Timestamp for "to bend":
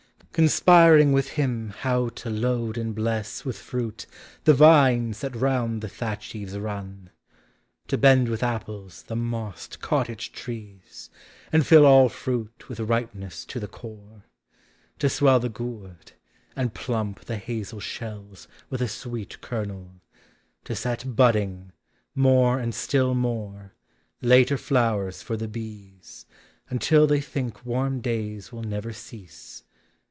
7.89-8.29